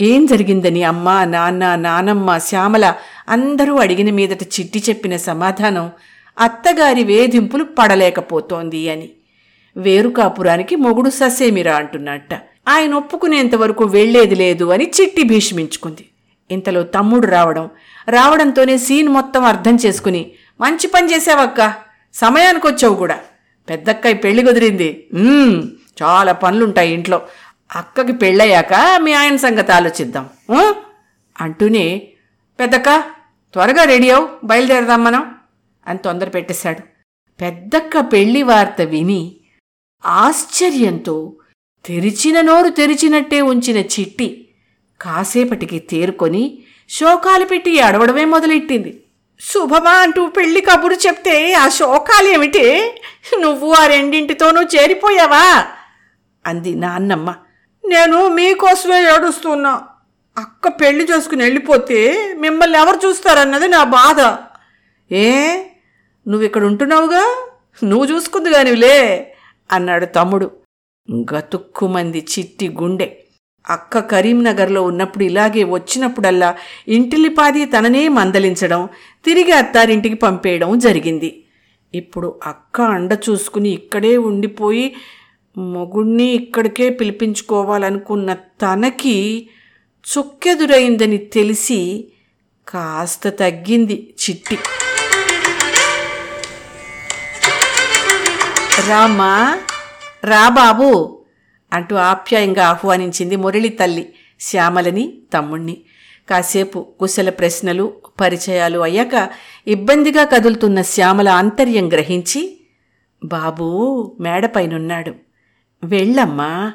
ఏం 0.00 0.26
జరిగిందని 0.26 0.82
అమ్మ 0.82 1.24
నాన్న 1.24 1.74
నానమ్మ 1.74 2.38
శ్యామల 2.38 2.94
అందరూ 3.28 3.76
అడిగిన 3.76 4.10
మీదట 4.14 4.42
చిట్టి 4.42 4.82
చెప్పిన 4.88 5.16
సమాధానం 5.16 5.90
అత్తగారి 6.38 7.04
వేధింపులు 7.04 7.64
పడలేకపోతోంది 7.64 8.90
అని. 8.90 9.08
వేరుకాపురానికి 9.76 10.76
మొగుడు 10.76 11.10
ససేమిరా 11.10 11.76
అంటున్నట్ట. 11.76 12.34
ఆయన 12.68 12.94
ఒప్పుకునేంతవరకు 12.94 13.84
వెళ్ళేది 13.84 14.34
లేదు 14.34 14.64
అని 14.64 14.90
చిట్టి 15.00 15.22
భీష్మించుకుంది. 15.22 16.04
ఇంతలో 16.50 16.82
తమ్ముడు 16.82 17.26
రావడం 17.26 17.70
రావడంతోనే 18.08 18.78
సీన్ 18.78 19.08
మొత్తం 19.08 19.44
అర్థం 19.44 19.78
చేసుకుని 19.86 20.30
మంచి 20.60 20.86
పని 20.86 21.14
చేసావక్క 21.14 21.74
సమయానికి 22.14 22.66
వచ్చావు 22.66 22.94
కూడా. 22.94 23.18
పెద్దక్కయ్య 23.68 24.14
పెళ్ళి 24.14 24.42
కుదిరింది. 24.42 25.06
చాలా 26.02 26.32
పనులుంటాయి 26.32 26.92
ఇంట్లో. 26.94 27.20
అక్కకి 27.74 28.12
పెళ్ళయ్యాక 28.12 28.74
మీ 28.98 29.12
ఆయన 29.12 29.36
సంగతి 29.36 29.72
ఆలోచిద్దాం 29.72 30.26
అంటూనే 31.40 32.08
పెద్దక్క 32.60 32.98
త్వరగా 33.52 33.84
రెడీ 33.84 34.10
అవు 34.10 34.28
బయలుదేరదాం 34.44 35.04
మనం 35.04 35.34
అని 35.86 35.98
తొందర 35.98 36.28
పెట్టేశాడు. 36.28 36.80
పెద్దక్క 37.40 37.98
పెళ్ళి 38.12 38.42
వార్త 38.42 38.80
విని 38.80 39.36
ఆశ్చర్యంతో 40.06 41.32
తెరిచిన 41.84 42.40
నోరు 42.40 42.68
తెరిచినట్టే 42.68 43.40
ఉంచిన 43.40 43.76
చిట్టి 43.76 44.48
కాసేపటికి 45.00 45.78
తేరుకొని 45.78 46.58
శోకాలు 46.88 47.44
పెట్టి 47.44 47.80
అడవడమే 47.80 48.24
మొదలెట్టింది. 48.24 49.02
శుభమా 49.40 49.90
అంటూ 49.90 50.26
పెళ్ళి 50.26 50.60
కబురు 50.60 50.94
చెప్తే 50.94 51.52
ఆ 51.52 51.68
శోకాలేమిటి 51.68 52.92
నువ్వు 53.38 53.72
ఆ 53.72 53.86
రెండింటితోనూ 53.86 54.62
చేరిపోయావా? 54.62 55.66
అంది 56.46 56.74
నాన్నమ్మ. 56.74 57.34
నేను 57.86 58.28
మీకోసమే 58.28 59.02
ఏడుస్తున్నా. 59.02 59.82
అక్క 60.38 60.68
పెళ్ళి 60.68 61.04
చేసుకుని 61.04 61.42
వెళ్ళిపోతే 61.42 62.32
మిమ్మల్ని 62.38 62.78
ఎవరు 62.78 63.08
చూస్తారన్నది 63.08 63.68
నా 63.68 63.84
బాధ. 63.84 64.36
ఏ? 65.14 65.56
నువ్వు 66.28 66.42
ఇక్కడ 66.42 66.64
ఉంటున్నావుగా? 66.64 67.48
నువ్వు 67.84 68.06
చూసుకుంది 68.06 68.50
కానివిలే 68.50 69.32
అన్నాడు 69.72 70.06
తమ్ముడు. 70.06 70.50
గతుక్కుమంది 71.10 72.26
చిట్టి 72.38 72.68
గుండె. 72.68 73.16
అక్క 73.68 73.98
కరీంనగర్లో 73.98 74.82
ఉన్నప్పుడు 74.82 75.24
ఇలాగే 75.24 75.64
వచ్చినప్పుడల్లా 75.64 76.56
ఇంటిల్లిపాది 76.88 77.64
తననే 77.64 78.08
మందలించడం 78.08 78.88
తిరిగి 79.24 79.52
అత్తారింటికి 79.52 80.14
పంపేయడం 80.14 80.78
జరిగింది. 80.78 81.44
ఇప్పుడు 81.94 82.40
అక్క 82.46 82.80
అండ 82.80 83.18
చూసుకుని 83.30 83.68
ఇక్కడే 83.68 84.16
ఉండిపోయి 84.16 84.94
మొగుణ్ణి 85.56 86.24
ఇక్కడికే 86.24 86.90
పిలిపించుకోవాలనుకున్న 86.90 88.32
తనకి 88.32 89.48
చుక్కెదురైందని 90.06 91.18
తెలిసి 91.18 92.08
కాస్త 92.68 93.28
తగ్గింది 93.28 94.14
చిట్టి. 94.22 94.58
రామా 98.88 99.58
రా 100.24 100.48
బాబు 100.48 101.18
అంటూ 101.72 101.96
ఆప్యాయంగా 101.96 102.66
ఆహ్వానించింది 102.66 103.36
మురళి 103.36 103.68
తల్లి 103.68 104.12
శ్యామలని 104.40 105.18
తమ్ముణ్ణి. 105.34 105.76
కాసేపు 106.30 106.86
కుశల 107.00 107.30
ప్రశ్నలు 107.30 107.92
పరిచయాలు 108.20 108.78
అయ్యాక 108.78 109.28
ఇబ్బందిగా 109.66 110.24
కదులుతున్న 110.24 110.82
శ్యామల 110.82 111.28
ఆంతర్యం 111.28 111.92
గ్రహించి 111.92 112.60
బాబూ 113.24 113.66
మేడపైనున్నాడు. 114.20 115.25
వెళ్ళమ్మా 115.86 116.72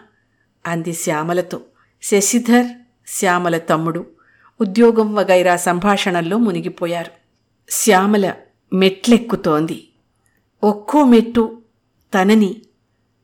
అంది 0.67 0.93
శ్యామలతో. 0.93 1.62
శశిధర్ 2.04 2.65
శ్యామల 3.08 3.58
తమ్ముడు 3.58 4.06
ఉద్యోగం 4.62 5.15
వగైరా 5.15 5.56
సంభాషణల్లో 5.56 6.38
మునిగిపోయారు. 6.38 7.12
శ్యామల 7.69 8.34
మెట్లెక్కుతోంది. 8.74 9.88
ఒక్కో 10.63 11.06
మెట్టు 11.06 11.62
తనని 12.13 12.62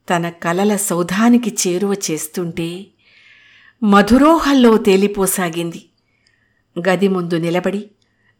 తన 0.10 0.30
కలల 0.30 0.76
సౌధానికి 0.76 1.58
చేరువ 1.68 1.94
చేస్తుంటే 2.12 2.86
మధురోహల్లో 3.84 4.78
తేలిపోసాగింది. 4.78 5.90
గది 6.90 7.08
ముందు 7.08 7.36
నిలబడి 7.36 7.92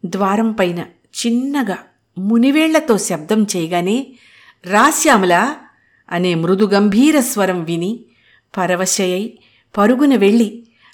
ద్వారం 0.04 0.52
పైన 0.52 0.78
చిన్నగా 1.18 1.78
మునివేళ్ళతో 2.18 2.98
శబ్దం 2.98 3.46
చేయగానే 3.56 4.06
రాశ్యామల 4.66 5.56
అనే 6.08 6.34
మృదు 6.34 6.66
గంభీర 6.66 7.20
స్వరం 7.20 7.64
విని 7.64 7.92
పరవశయై 8.54 9.24
పరుగున 9.74 10.14
వెళ్ళి 10.14 10.48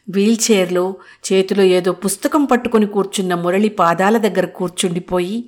వీల్చైర్లో 0.08 0.84
చేతిలో 1.24 1.62
ఏదో 1.76 1.92
పుస్తకం 1.92 2.44
పట్టుకుని 2.44 2.86
కూర్చున్న 2.86 3.34
మురళి 3.34 3.68
పాదాల 3.78 4.18
దగ్గర 4.18 4.46
కూర్చుండిపోయి 4.56 5.38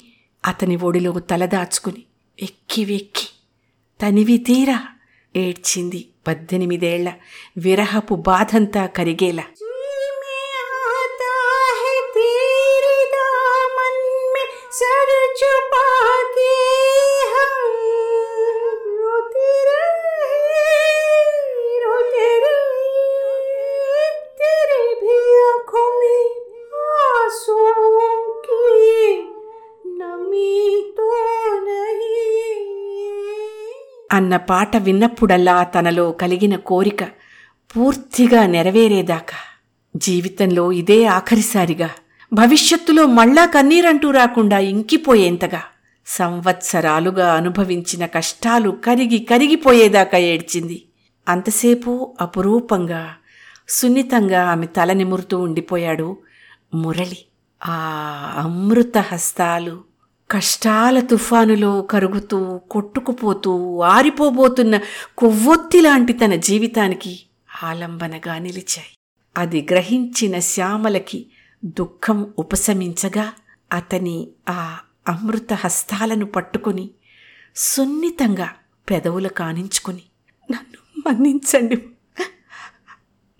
అతని 0.44 0.76
ఒడిలో 0.82 1.12
తలదాచుకుని 1.30 2.02
వెక్కి 2.38 2.84
వెక్కి 2.84 3.26
తనివి 4.00 4.38
తీరా! 4.38 4.78
ఏడ్చింది 5.34 6.00
పద్దెనిమిదేళ్ళ 6.26 7.08
విరహపు 7.56 8.14
బాధంతా 8.26 8.86
కరిగేలా. 8.96 9.44
అన్న 34.16 34.36
పాట 34.36 34.76
విన్నప్పుడల్లా 34.76 35.62
తనలో 35.62 36.12
కలిగిన 36.12 36.56
కోరిక 36.56 37.04
పూర్తిగా 37.76 38.46
నెరవేరేదాకా. 38.46 39.36
జీవితంలో 39.96 40.72
ఇదే 40.72 41.04
ఆఖరిసారిగా. 41.04 41.90
భవిష్యత్తులో 42.32 43.06
మళ్ళా 43.06 43.46
కన్నీరంటూ 43.46 44.10
రాకుండా 44.10 44.58
ఇంకిపోయేంతగా. 44.58 45.62
సంవత్సరాలుగా 46.06 47.34
అనుభవించిన 47.34 48.06
కష్టాలు 48.06 48.70
కరిగి 48.70 49.18
కరిగిపోయేదాకా 49.18 50.18
ఏడ్చింది. 50.18 50.82
అంతసేపు 51.28 52.14
అపురూపంగా 52.20 53.14
సున్నితంగా 53.68 54.50
ఆమె 54.50 54.66
తల 54.66 54.92
నిమురుతూ 54.92 55.40
ఉండిపోయాడు 55.40 56.16
మురళి. 56.74 57.18
ఆ 57.64 57.76
అమృత 58.36 58.98
హస్తాలు 58.98 59.80
కష్టాల 60.30 61.00
తుఫానులో 61.00 61.82
కరుగుతూ 61.82 62.58
కొట్టుకుపోతూ 62.58 63.80
ఆరిపోబోతున్న 63.80 64.80
కొవ్వొత్తి 65.18 65.80
లాంటి 65.80 66.12
తన 66.12 66.34
జీవితానికి 66.34 67.20
ఆలంబనగా 67.64 68.38
నిలిచాయి. 68.38 68.96
అది 69.36 69.66
గ్రహించిన 69.70 70.38
శ్యామలకి 70.38 71.26
దుఃఖం 71.64 72.34
ఉపశమించగా 72.38 73.32
అతని 73.72 74.28
ఆ 74.48 74.78
అమృత 75.08 75.52
హస్తాలను 75.52 76.26
పట్టుకుని 76.26 76.90
సున్నితంగా 77.56 78.48
పెదవులు 78.90 79.28
కానించుకుని 79.28 80.02
నన్ను 80.50 81.08
మన్నించండి. 81.08 81.76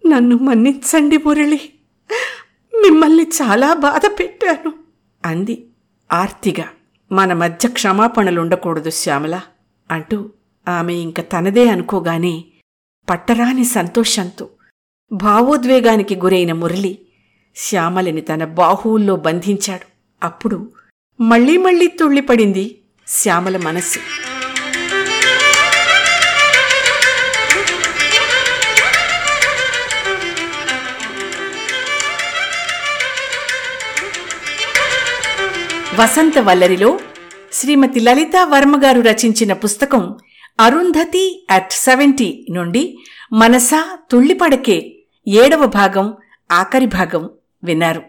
నన్ను 0.08 0.36
మన్నించండి 0.36 1.18
మురళి. 1.18 1.72
మిమ్మల్ని 2.74 3.22
చాలా 3.22 3.74
బాధ 3.74 4.02
పెట్టాను. 4.06 4.72
అంది 5.24 5.66
ఆర్తిగా. 6.12 6.68
మన 7.12 7.32
మధ్య 7.32 7.68
క్షమాపణలుండకూడదు 7.68 8.90
శ్యామల 8.90 9.40
అంటూ 9.90 10.30
ఆమె 10.68 10.94
ఇంక 10.94 11.20
తనదే 11.20 11.68
అనుకోగానే 11.68 12.44
పట్టరాని 13.10 13.64
సంతోషంతో 13.64 14.48
భావోద్వేగానికి 15.12 16.16
గురైన 16.16 16.52
మురళి 16.52 16.98
శ్యామలని 17.56 18.20
తన 18.20 18.44
బాహువుల్లో 18.44 19.16
బంధించాడు. 19.16 19.86
అప్పుడు 20.22 20.72
మళ్ళీ 21.20 21.56
మళ్ళీ 21.56 21.86
తుళ్ళిపడింది 21.86 22.80
శ్యామల 23.06 23.56
మనస్సు 23.56 23.98
వసంత 35.98 36.38
వల్లరిలో 36.38 36.88
శ్రీమతి 37.52 38.00
లలితా 38.00 38.44
వర్మగారు 38.44 39.00
రచించిన 39.00 39.52
పుస్తకం 39.52 40.02
అరుంధతి 40.60 41.24
అట్ 41.50 41.72
సెవెంటీ 41.72 42.46
నుండి 42.50 42.82
మనసా 43.32 43.80
తుళ్ళిపడకే 44.10 44.76
ఏడవ 45.26 45.66
భాగం 45.66 46.06
ఆఖరి 46.50 46.86
భాగం 46.86 47.22
విన్నారు. 47.64 48.02